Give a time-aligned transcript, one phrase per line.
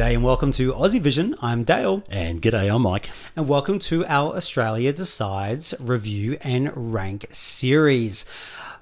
[0.00, 1.36] G'day and welcome to Aussie Vision.
[1.42, 2.02] I'm Dale.
[2.08, 3.10] And g'day, I'm Mike.
[3.36, 8.24] And welcome to our Australia Decides review and rank series.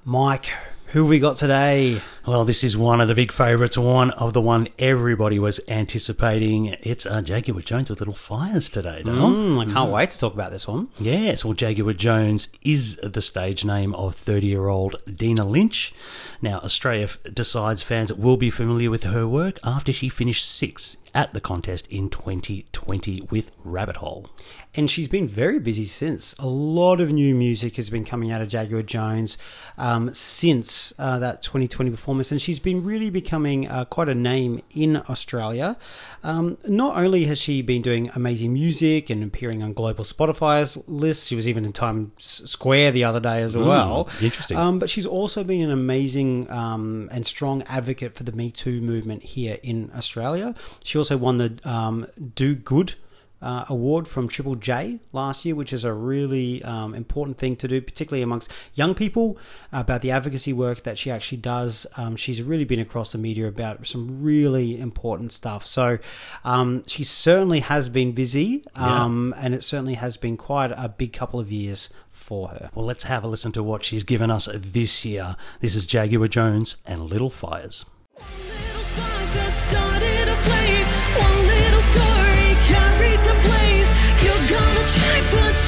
[0.05, 0.49] Mike,
[0.93, 2.01] who we got today?
[2.25, 6.77] Well, this is one of the big favourites, one of the one everybody was anticipating.
[6.83, 9.15] It's uh, Jaguar Jonze with Little Fires today, Dale.
[9.15, 10.89] Mm, I can't wait to talk about this one.
[10.99, 15.93] Yes, well, Jaguar Jonze is the stage name of 30 year old Deena Lynch.
[16.41, 21.35] Now, Australia Decides fans will be familiar with her work after she finished sixth at
[21.35, 24.31] the contest in 2020 with Rabbit Hole.
[24.75, 26.35] And she's been very busy since.
[26.39, 29.37] A lot of new music has been coming out of Jaguar Jonze
[29.77, 34.63] um, since uh, that 2020 performance, and she's been really becoming uh, quite a name
[34.75, 35.77] in Australia.
[36.23, 41.27] Um, not only has she been doing amazing music and appearing on global Spotify's lists,
[41.27, 44.09] she was even in Times Square the other day as mm, well.
[44.21, 44.57] Interesting.
[44.57, 48.81] Um, but she's also been an amazing um, and strong advocate for the Me Too
[48.81, 50.55] movement here in Australia.
[50.85, 52.95] She also won the um, Do Good
[53.41, 57.69] uh, award from Triple J last year, which is a really um, important thing to
[57.69, 59.39] do, particularly amongst young people,
[59.73, 61.87] about the advocacy work that she actually does.
[61.97, 65.65] Um, she's really been across the media about some really important stuff.
[65.65, 65.99] So
[66.45, 69.05] um, she certainly has been busy, yeah.
[69.05, 72.71] Um, and it certainly has been quite a big couple of years for her.
[72.75, 75.37] Well, let's have a listen to what she's given us this year.
[75.61, 77.87] This is Jaguar Jonze and Little Fires.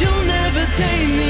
[0.01, 1.30] you'll never tame me.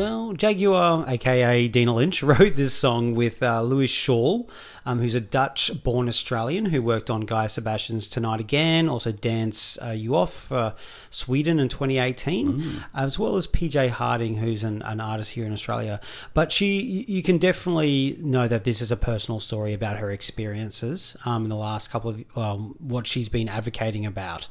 [0.00, 4.48] Jaguar, aka Deena Lynch, wrote this song with uh, Louis Schoorl,
[4.86, 9.78] um, who's a Dutch born Australian who worked on Guy Sebastian's Tonight Again, also Dance
[9.82, 10.74] uh, You Off for
[11.10, 12.84] Sweden in 2018, mm.
[12.94, 16.00] as well as PJ Harding, who's an, an, artist here in Australia.
[16.32, 21.14] But she, you can definitely know that this is a personal story about her experiences
[21.26, 24.48] um, in the last couple of well, what she's been advocating about.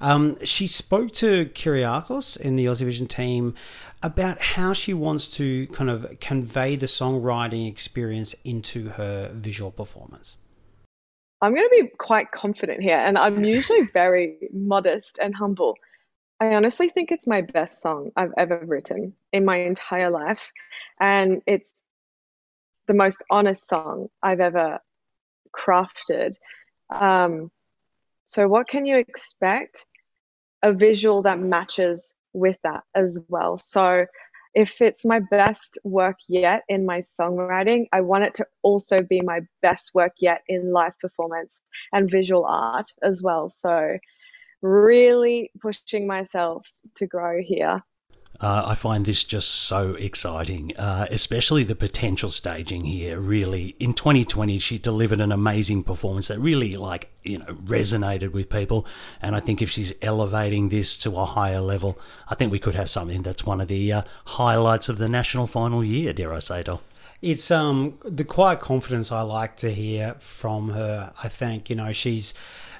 [0.00, 3.54] Um, she spoke to Kyriakos in the Aussie Vision team
[4.02, 10.36] about how she wants to kind of convey the songwriting experience into her visual performance.
[11.42, 15.76] I'm going to be quite confident here, and I'm usually very modest and humble.
[16.38, 20.50] I honestly think it's my best song I've ever written in my entire life.
[20.98, 21.74] And it's
[22.86, 24.80] the most honest song I've ever
[25.54, 26.36] crafted.
[26.88, 27.50] Um,
[28.24, 29.84] so, what can you expect?
[30.62, 33.58] A visual that matches with that as well.
[33.58, 34.06] So
[34.54, 39.20] if it's my best work yet in my songwriting, I want it to also be
[39.20, 43.48] my best work yet in live performance and visual art as well.
[43.48, 43.96] So
[44.62, 47.82] really pushing myself to grow here.
[48.40, 53.20] Uh, I find this just so exciting, uh, especially the potential staging here.
[53.20, 58.48] Really, in 2020, she delivered an amazing performance that really, like, you know, resonated with
[58.48, 58.86] people.
[59.20, 62.74] And I think if she's elevating this to a higher level, I think we could
[62.74, 66.14] have something that's one of the uh, highlights of the national final year.
[66.14, 66.80] Dare I say, Dale?
[67.22, 71.12] It's um the quiet confidence I like to hear from her.
[71.22, 72.32] I think you know she's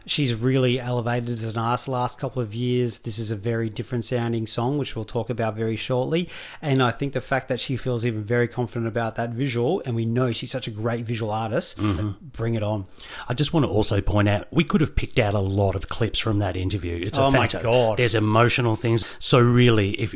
[0.07, 3.01] she's really elevated as an artist last couple of years.
[3.01, 6.29] This is a very different sounding song, which we'll talk about very shortly.
[6.63, 9.95] And I think the fact that she feels even very confident about that visual, and
[9.95, 12.13] we know she's such a great visual artist, mm-hmm.
[12.33, 12.87] bring it on.
[13.29, 15.89] I just want to also point out we could have picked out a lot of
[15.89, 16.99] clips from that interview.
[17.03, 17.99] It's oh my god!
[17.99, 19.05] There's emotional things.
[19.19, 20.15] So really, if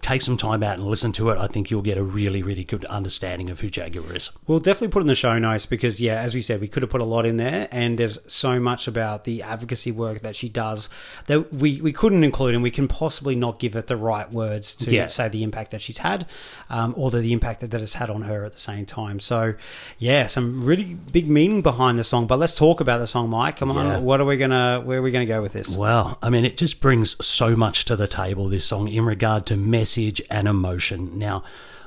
[0.00, 2.64] take some time out and listen to it, I think you'll get a really, really
[2.64, 4.30] good understanding of who Jaguar is.
[4.46, 6.90] We'll definitely put in the show notes because, yeah, as we said, we could have
[6.90, 10.48] put a lot in there, and there's so much about the advocacy work that she
[10.48, 10.88] does
[11.26, 14.74] that we, we couldn't include, and we can possibly not give it the right words
[14.76, 15.06] to yeah.
[15.06, 16.26] say the impact that she's had,
[16.70, 19.20] um, or the, the impact that, that it's had on her at the same time.
[19.20, 19.54] So,
[19.98, 22.26] yeah, some really big meaning behind the song.
[22.26, 23.56] But let's talk about the song, Mike.
[23.56, 23.98] Come on, yeah.
[23.98, 24.80] what are we gonna?
[24.84, 25.76] Where are we gonna go with this?
[25.76, 28.48] Well, I mean, it just brings so much to the table.
[28.48, 31.18] This song in regard to message and emotion.
[31.18, 31.44] Now,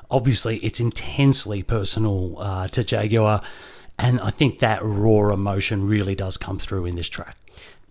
[0.09, 3.41] obviously, it's intensely personal uh, to Jaguar,
[3.99, 7.37] and I think that raw emotion really does come through in this track.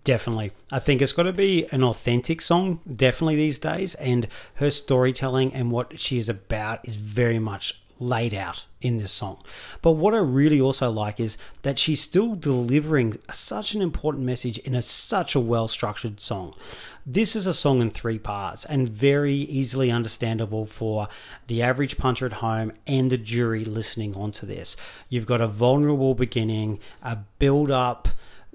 [0.04, 0.50] Definitely.
[0.72, 3.94] I think it's got to be an authentic song, definitely these days.
[3.96, 9.12] And her storytelling and what she is about is very much laid out in this
[9.12, 9.42] song.
[9.80, 14.58] But what I really also like is that she's still delivering such an important message
[14.58, 16.54] in a such a well structured song.
[17.06, 21.08] This is a song in three parts and very easily understandable for
[21.46, 24.76] the average punter at home and the jury listening onto this.
[25.08, 28.08] You've got a vulnerable beginning, a build up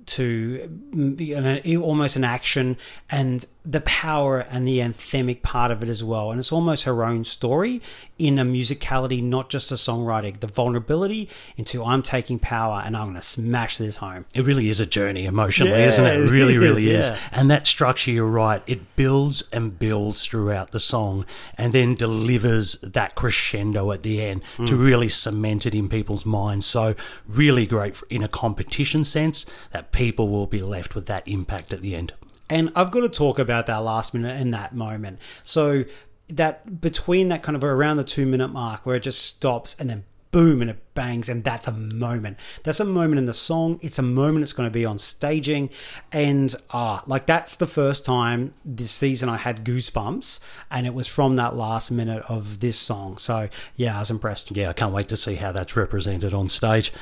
[0.07, 2.77] to mm, almost an action
[3.09, 6.31] and the power and the anthemic part of it as well.
[6.31, 7.81] And it's almost her own story
[8.17, 10.39] in a musicality, not just a songwriting.
[10.39, 14.25] The vulnerability into I'm taking power and I'm going to smash this home.
[14.33, 16.15] It really is a journey emotionally, yeah, isn't it?
[16.15, 17.09] It really, really is.
[17.09, 17.19] is.
[17.33, 21.25] And that structure, you're right, it builds and builds throughout the song
[21.57, 24.65] and then delivers that crescendo at the end mm.
[24.65, 26.65] to really cement it in people's minds.
[26.65, 26.95] So,
[27.27, 31.81] really great in a competition sense that people will be left with that impact at
[31.81, 32.13] the end.
[32.51, 35.17] And I've got to talk about that last minute and that moment.
[35.43, 35.85] So
[36.29, 39.89] that between that kind of around the two minute mark where it just stops and
[39.89, 42.37] then boom and it bangs and that's a moment.
[42.63, 43.79] That's a moment in the song.
[43.81, 45.71] It's a moment it's going to be on staging.
[46.11, 50.39] And ah like that's the first time this season i had goosebumps
[50.69, 53.17] and it was from that last minute of this song.
[53.17, 54.55] So yeah i was impressed.
[54.55, 56.93] Yeah i can't wait to see how that's represented on stage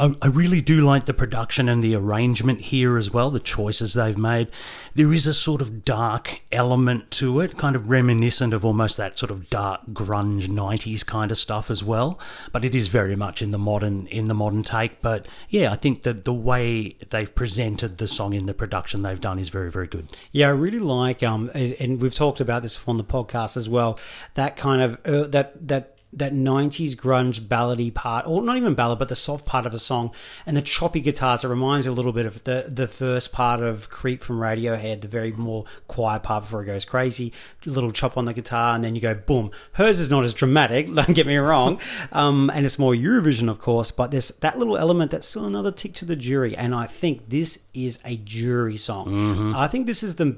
[0.00, 4.16] I, really do like the production and the arrangement here as well, the choices they've
[4.16, 4.48] made.
[4.94, 9.18] There is a sort of dark element to it, kind of reminiscent of almost that
[9.18, 12.18] sort of dark grunge 90s kind of stuff as well.
[12.52, 15.02] But it is very much in the modern in the modern take.
[15.02, 19.20] But yeah, I think that the way they've presented the song in the production they've
[19.20, 20.08] done is very, very good.
[20.32, 23.98] Yeah, I really like um and we've talked about this on the podcast as well,
[24.34, 28.98] that kind of uh, that that that 90s grunge ballady part, or not even ballad,
[28.98, 30.10] but the soft part of a song,
[30.44, 31.44] and the choppy guitars.
[31.44, 35.02] It reminds you a little bit of the, the first part of Creep from Radiohead,
[35.02, 37.32] the very more quiet part before it goes crazy.
[37.64, 39.52] A little chop on the guitar, and then you go boom.
[39.72, 41.78] Hers is not as dramatic, don't get me wrong,
[42.12, 45.70] um, and it's more Eurovision, of course, but there's that little element that's still another
[45.70, 49.06] tick to the jury, and I think this is a jury song.
[49.06, 49.56] Mm-hmm.
[49.56, 50.36] I think this is the.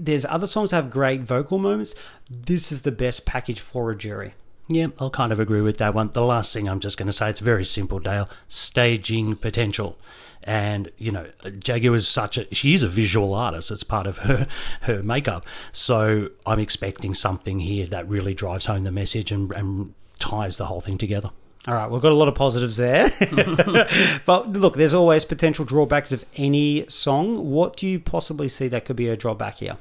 [0.00, 1.94] There's other songs that have great vocal moments.
[2.28, 4.34] This is the best package for a jury.
[4.72, 6.10] Yeah, I'll kind of agree with that one.
[6.12, 8.30] The last thing I'm just going to say, it's very simple, Dale.
[8.46, 9.98] Staging potential.
[10.44, 11.26] And, you know,
[11.58, 13.72] Jaguar is such a, she is a visual artist.
[13.72, 14.46] It's part of her,
[14.82, 15.44] her makeup.
[15.72, 20.66] So I'm expecting something here that really drives home the message and, and ties the
[20.66, 21.30] whole thing together.
[21.68, 23.10] All right, we've got a lot of positives there.
[24.24, 27.50] but look, there's always potential drawbacks of any song.
[27.50, 29.76] What do you possibly see that could be a drawback here?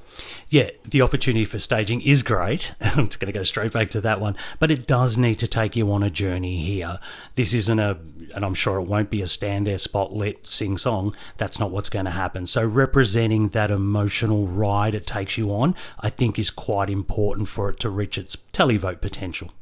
[0.49, 2.73] Yeah, the opportunity for staging is great.
[2.81, 4.35] I'm just going to go straight back to that one.
[4.59, 6.99] But it does need to take you on a journey here.
[7.35, 7.97] This isn't a,
[8.35, 11.15] and I'm sure it won't be a stand there, spotlit, sing song.
[11.37, 12.45] That's not what's going to happen.
[12.45, 17.69] So representing that emotional ride it takes you on, I think is quite important for
[17.69, 19.53] it to reach its televote potential.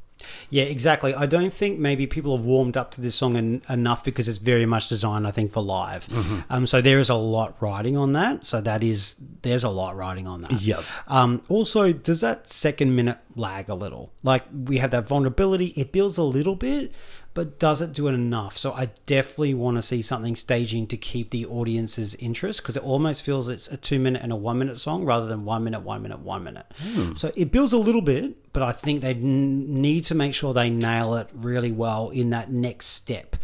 [0.49, 1.13] Yeah, exactly.
[1.13, 4.37] I don't think maybe people have warmed up to this song en- enough because it's
[4.37, 6.07] very much designed, I think, for live.
[6.07, 6.39] Mm-hmm.
[6.49, 8.45] Um, so there is a lot riding on that.
[8.45, 10.61] So that is there's a lot riding on that.
[10.61, 10.83] Yep.
[11.07, 14.11] Um, also, does that second minute lag a little?
[14.23, 15.67] Like we have that vulnerability.
[15.75, 16.91] It builds a little bit,
[17.37, 18.57] but does it do it enough?
[18.57, 22.81] So I definitely want to see something staging to keep the audience's interest because it
[22.81, 25.81] almost feels it's a two minute and a one minute song rather than one minute,
[25.81, 26.65] one minute, one minute.
[26.77, 27.15] Mm.
[27.15, 30.51] So it builds a little bit, but I think they n- need to make sure
[30.51, 33.35] they nail it really well in that next step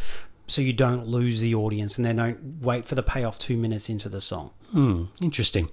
[0.47, 3.89] so you don't lose the audience and they don't wait for the payoff two minutes
[3.89, 4.49] into the song.
[4.71, 5.69] Hmm, interesting.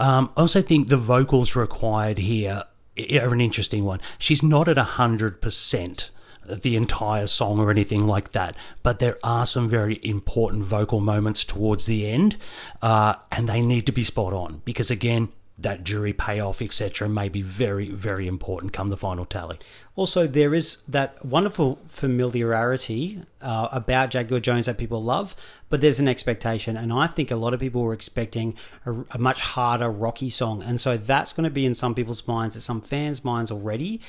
[0.00, 2.64] Um, I also think the vocals required here
[2.98, 4.00] are an interesting one.
[4.18, 6.10] She's not at 100%
[6.46, 11.44] the entire song or anything like that, but there are some very important vocal moments
[11.44, 12.36] towards the end,
[12.80, 15.28] uh, and they need to be spot on because, again,
[15.58, 19.58] that jury payoff, etc., may be very, very important come the final tally.
[19.94, 25.36] Also, there is that wonderful familiarity uh, about Jaguar Jonze that people love,
[25.68, 28.54] but there's an expectation, and I think a lot of people were expecting
[28.86, 32.26] a, a much harder, rocky song, and so that's going to be in some people's
[32.26, 34.00] minds, at some fans' minds already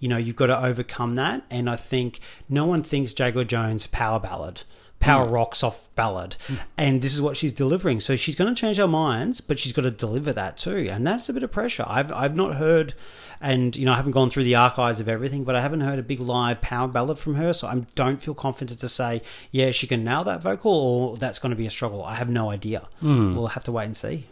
[0.00, 1.44] you know, you've got to overcome that.
[1.48, 2.18] And I think
[2.48, 4.64] no one thinks Jaguar Jonze power ballad
[5.02, 5.32] power mm.
[5.32, 6.58] rock soft ballad mm.
[6.78, 9.72] and this is what she's delivering so she's going to change our minds but she's
[9.72, 12.94] got to deliver that too and that's a bit of pressure i've i've not heard
[13.40, 15.98] and you know i haven't gone through the archives of everything but i haven't heard
[15.98, 19.70] a big live power ballad from her so i don't feel confident to say yeah
[19.72, 22.50] she can nail that vocal or that's going to be a struggle i have no
[22.50, 23.34] idea mm.
[23.34, 24.26] we'll have to wait and see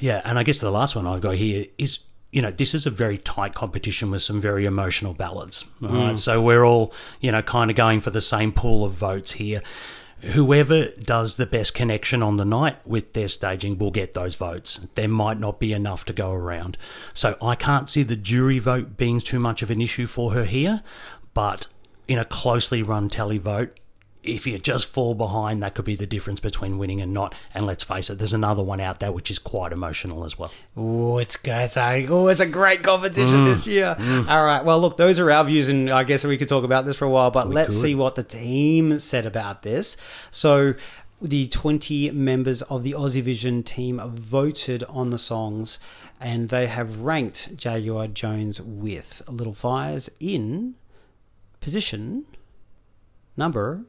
[0.00, 2.86] yeah and i guess the last one i've got here is you know, this is
[2.86, 5.64] a very tight competition with some very emotional ballads.
[5.82, 6.08] All mm.
[6.08, 6.18] right?
[6.18, 9.62] So we're all, you know, kind of going for the same pool of votes here.
[10.22, 14.80] Whoever does the best connection on the night with their staging will get those votes.
[14.96, 16.76] There might not be enough to go around.
[17.14, 20.44] So I can't see the jury vote being too much of an issue for her
[20.44, 20.82] here,
[21.34, 21.68] but
[22.08, 23.78] in a closely run tele vote,
[24.22, 27.34] if you just fall behind, that could be the difference between winning and not.
[27.54, 30.52] And let's face it, there's another one out there which is quite emotional as well.
[30.76, 33.96] Oh, it's it's a, oh, it's a great competition mm, this year.
[33.98, 34.28] Mm.
[34.28, 36.84] All right, well, look, those are our views, and I guess we could talk about
[36.86, 37.82] this for a while, but we let's could.
[37.82, 39.96] see what the team said about this.
[40.30, 40.74] So
[41.20, 45.80] the 20 members of the Aussie Vision team voted on the songs
[46.20, 50.74] and they have ranked Jaguar Jonze with Little Fires in
[51.60, 52.24] position
[53.36, 53.84] number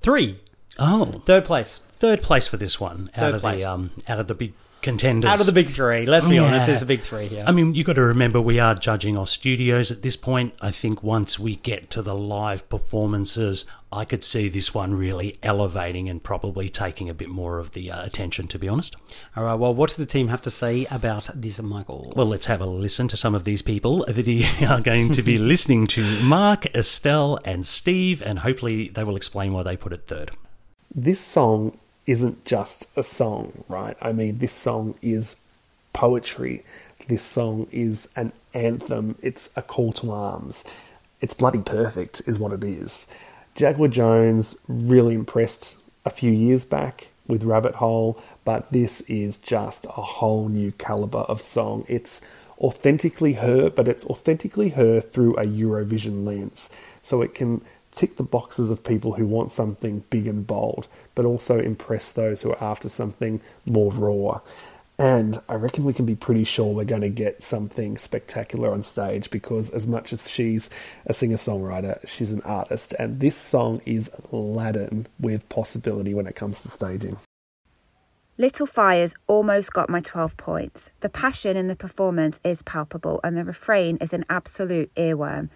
[0.00, 0.40] three.
[0.78, 1.80] Oh, Third place.
[1.98, 3.60] third place for this one out Third of place.
[3.62, 5.30] the um, out of the big contenders.
[5.30, 6.04] Out of the big three.
[6.06, 6.44] Let's be Yeah.
[6.44, 7.44] honest, there's a big three here.
[7.46, 10.54] I mean, you've got to remember we are judging off studios at this point.
[10.60, 15.36] I think once we get to the live performances, I could see this one really
[15.42, 18.94] elevating and probably taking a bit more of the uh, attention, to be honest.
[19.36, 22.12] All right, well, what does the team have to say about this, Michael?
[22.14, 25.38] Well, let's have a listen to some of these people that are going to be
[25.38, 30.06] listening to Mark, Estelle, and Steve, and hopefully they will explain why they put it
[30.06, 30.30] third.
[30.94, 31.76] this song
[32.10, 33.96] isn't just a song, right?
[34.02, 35.40] I mean, this song is
[35.92, 36.64] poetry.
[37.06, 39.14] This song is an anthem.
[39.22, 40.64] It's a call to arms.
[41.20, 43.06] It's bloody perfect, is what it is.
[43.54, 49.84] Jaguar Jonze really impressed a few years back with Rabbit Hole, but this is just
[49.84, 51.84] a whole new caliber of song.
[51.86, 52.22] It's
[52.58, 56.70] authentically her, but it's authentically her through a Eurovision lens.
[57.02, 61.24] So it can tick the boxes of people who want something big and bold, but
[61.24, 64.40] also impress those who are after something more raw.
[64.98, 68.82] And I reckon we can be pretty sure we're going to get something spectacular on
[68.82, 70.68] stage because, as much as she's
[71.06, 72.94] a singer songwriter, she's an artist.
[72.98, 77.16] And this song is laden with possibility when it comes to staging.
[78.36, 80.90] Little Fires almost got my 12 points.
[81.00, 85.48] The passion in the performance is palpable, and the refrain is an absolute earworm.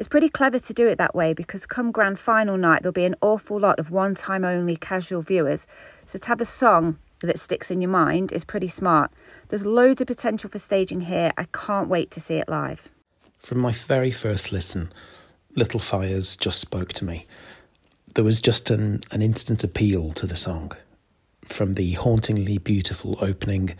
[0.00, 3.04] It's pretty clever to do it that way because come grand final night, there'll be
[3.04, 5.66] an awful lot of one time only casual viewers.
[6.06, 9.12] So to have a song that sticks in your mind is pretty smart.
[9.50, 11.32] There's loads of potential for staging here.
[11.36, 12.88] I can't wait to see it live.
[13.40, 14.90] From my very first listen,
[15.54, 17.26] Little Fires just spoke to me.
[18.14, 20.72] There was just an, an instant appeal to the song.
[21.44, 23.74] From the hauntingly beautiful opening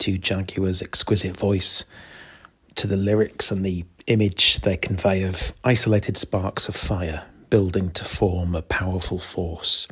[0.00, 1.86] to Jaguar's exquisite voice,
[2.76, 8.04] to the lyrics and the image they convey of isolated sparks of fire building to
[8.04, 9.88] form a powerful force.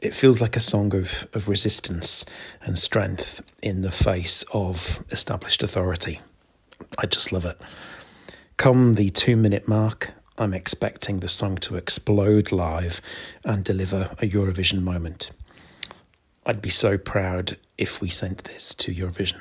[0.00, 2.24] It feels like a song of, of resistance
[2.62, 6.20] and strength in the face of established authority.
[6.98, 7.60] I just love it.
[8.56, 13.00] Come the two minute mark, I'm expecting the song to explode live
[13.44, 15.32] and deliver a Eurovision moment.
[16.46, 19.40] I'd be so proud if we sent this to Eurovision.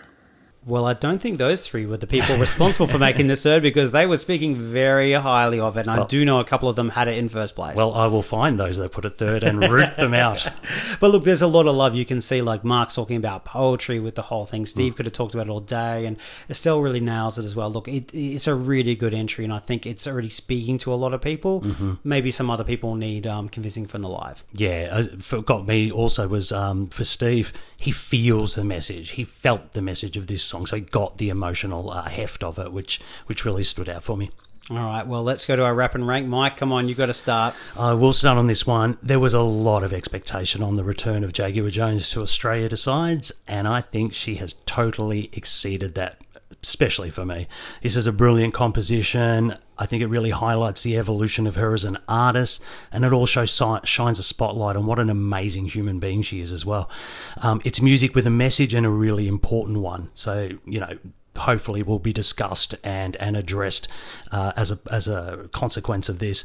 [0.67, 3.91] Well, I don't think those three were the people responsible for making this third because
[3.91, 6.89] they were speaking very highly of it, and I do know a couple of them
[6.89, 7.75] had it in first place.
[7.75, 10.45] Well, I will find those that put it third and root them out.
[10.99, 12.41] but look, there's a lot of love you can see.
[12.41, 14.65] Like Mark's talking about poetry with the whole thing.
[14.65, 14.95] Steve Mm.
[14.97, 16.17] could have talked about it all day, and
[16.49, 17.69] Estelle really nails it as well.
[17.69, 20.95] Look, it, it's a really good entry, and I think it's already speaking to a
[20.95, 21.61] lot of people.
[21.61, 21.93] Mm-hmm.
[22.03, 24.43] Maybe some other people need um, convincing from the live.
[24.53, 27.53] Yeah, uh, for- got me also was um, for Steve.
[27.79, 29.11] He feels the message.
[29.11, 32.57] He felt the message of this song, so he got the emotional uh, heft of
[32.57, 34.31] it, which which really stood out for me.
[34.69, 36.27] All right, well, let's go to our rap and rank.
[36.27, 37.55] Mike, come on, you've got to start.
[37.77, 38.97] I will start on this one.
[39.01, 43.31] There was a lot of expectation on the return of Jaguar Jonze to Australia decides,
[43.47, 46.19] and I think she has totally exceeded that,
[46.67, 47.47] especially for me.
[47.81, 49.57] This is a brilliant composition.
[49.77, 53.45] I think it really highlights the evolution of her as an artist, and it also
[53.45, 56.89] shines a spotlight on what an amazing human being she is as well.
[57.37, 60.09] Um, it's music with a message and a really important one.
[60.13, 60.97] So, you know,
[61.37, 63.87] hopefully will be discussed and and addressed
[64.31, 66.43] uh, as a as a consequence of this.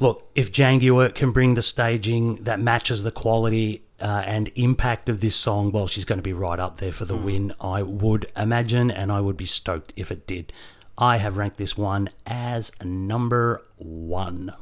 [0.00, 5.20] Look, if Jaguar can bring the staging that matches the quality uh, and impact of
[5.20, 7.52] this song, well, she's going to be right up there for the win.
[7.60, 10.52] I would imagine, and I would be stoked if it did.
[10.98, 14.52] I have ranked this one as number one.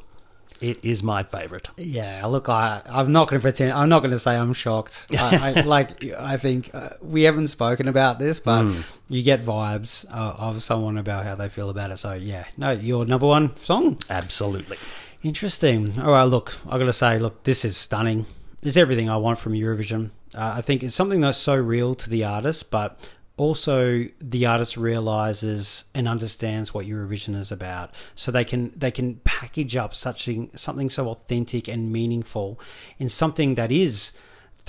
[0.60, 1.70] It is my favorite.
[1.78, 3.72] Yeah, look, I, I'm not going to pretend.
[3.72, 5.06] I'm not going to say I'm shocked.
[5.18, 8.80] I, I, like, I think uh, we haven't spoken about this, but Hmm.
[9.08, 11.96] you get vibes uh, of someone about how they feel about it.
[11.96, 13.96] So, yeah, no, your number one song.
[14.10, 14.76] Absolutely.
[15.22, 15.98] Interesting.
[16.00, 18.26] All right, look, I got to say, look, this is stunning.
[18.62, 20.10] It's everything I want from Eurovision.
[20.34, 22.98] Uh, I think it's something that's so real to the artist, but
[23.38, 29.20] also the artist realizes and understands what Eurovision is about, so they can they can
[29.24, 32.60] package up such thing, something so authentic and meaningful
[32.98, 34.12] in something that is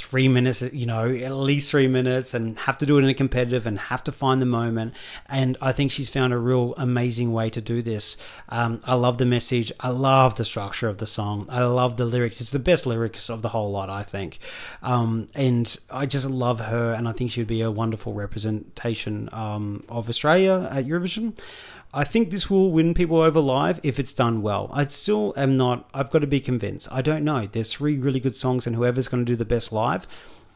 [0.01, 3.13] three minutes, you know, at least three minutes, and have to do it in a
[3.13, 4.93] competitive and have to find the moment.
[5.27, 8.17] And I think she's found a real amazing way to do this.
[8.49, 9.71] Um, I love the message.
[9.79, 11.45] I love the structure of the song.
[11.49, 12.41] I love the lyrics.
[12.41, 14.39] It's the best lyrics of the whole lot, I think.
[14.81, 19.29] Um, and I just love her, and I think she would be a wonderful representation
[19.31, 21.37] um, of Australia at Eurovision.
[21.93, 24.69] I think this will win people over live if it's done well.
[24.71, 25.89] I still am not.
[25.93, 26.87] I've got to be convinced.
[26.91, 27.47] I don't know.
[27.47, 30.07] There's three really good songs, and whoever's going to do the best live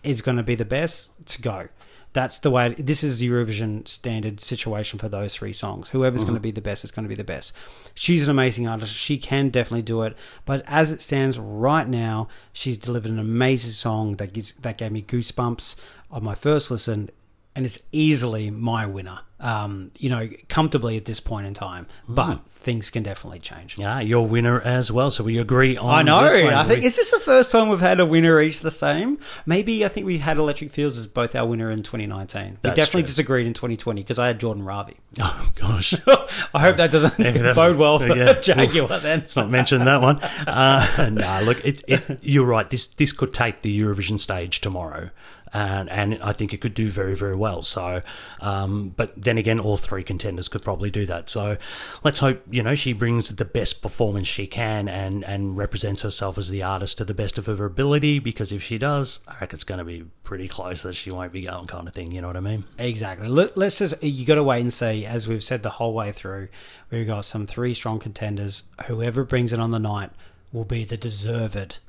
[0.04, 1.68] is going to be the best to go.
[2.14, 2.74] That's the way.
[2.78, 5.90] This is the Eurovision standard situation for those three songs.
[5.90, 6.44] Whoever's going to mm-hmm.
[6.44, 7.52] be the best is going to be the best.
[7.94, 8.94] She's an amazing artist.
[8.94, 10.16] She can definitely do it.
[10.46, 14.94] But as it stands right now, she's delivered an amazing song that gives that gave
[14.94, 15.76] me goosebumps
[16.10, 17.10] on my first listen,
[17.56, 19.20] and it's easily my winner.
[19.38, 21.88] Um, you know, comfortably at this point in time.
[22.08, 23.78] But things can definitely change.
[23.78, 25.12] Yeah, your winner as well.
[25.12, 25.90] So we agree on.
[25.94, 26.24] I know.
[26.24, 26.54] This one.
[26.54, 29.20] I think We- is this the first time we've had a winner each the same?
[29.46, 32.60] Maybe I think we had Electric Fields as both our winner in 2019.
[32.64, 33.08] We definitely true.
[33.08, 34.96] disagreed in 2020 because I had Jordan Ravi.
[35.22, 35.94] Oh gosh.
[36.54, 37.18] I hope that doesn't
[37.56, 38.34] bode well for yeah.
[38.40, 39.20] Jaguar then.
[39.20, 40.20] Let's not mention that one.
[40.22, 42.70] Uh, no, look, it, it, you're right.
[42.70, 45.10] This this could take the Eurovision stage tomorrow,
[45.56, 47.64] and and I think it could do very very well.
[47.64, 48.02] So,
[48.42, 51.30] um, but then again, all three contenders could probably do that.
[51.30, 51.58] So,
[52.04, 56.38] let's hope you know she brings the best performance she can and and represents herself
[56.38, 58.20] as the artist to the best of her ability.
[58.20, 61.32] Because if she does, I reckon it's going to be pretty close that she won't
[61.32, 62.12] be going, kind of thing.
[62.12, 62.66] You know what I mean?
[62.78, 63.28] Exactly.
[63.28, 66.12] Let, let's just, you got to wait and see, as we've said the whole way
[66.12, 66.50] through.
[66.92, 68.64] We've got some three strong contenders.
[68.88, 70.12] Whoever brings it on the night
[70.52, 71.80] will be the deserved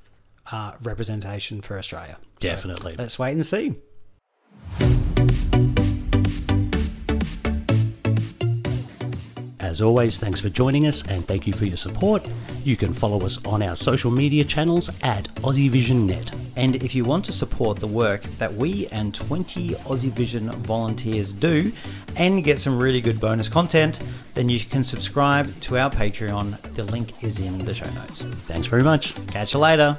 [0.51, 2.19] uh, representation for Australia.
[2.21, 2.97] So Definitely.
[2.99, 3.77] let's wait and see.
[9.67, 12.27] As always, thanks for joining us and thank you for your support.
[12.63, 16.35] You can follow us on our social media channels at AussieVisionNet.
[16.57, 21.33] And if you want to support the work that we and 20 Aussie Vision volunteers
[21.33, 21.73] do
[22.17, 24.01] and get some really good bonus content,
[24.35, 26.59] then you can subscribe to our Patreon.
[26.75, 28.23] The link is in the show notes.
[28.23, 29.15] Thanks very much.
[29.27, 29.99] Catch you later.